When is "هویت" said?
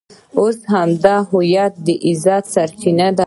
1.31-1.73